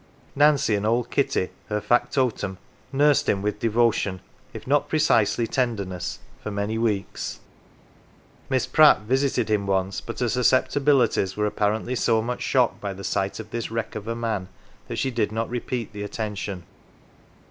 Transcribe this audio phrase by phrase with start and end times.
[0.35, 2.57] Nancy and old Kitty, her fac totum,
[2.91, 4.19] nursed him with devotion,
[4.51, 7.39] if not precisely tenderness, for many weeks.
[8.49, 13.03] Miss Pratt visited him once, but her susceptibilities were apparently so much shocked by the
[13.03, 14.47] sight of this wreck of a man
[14.87, 16.63] that she did not repeat the attention.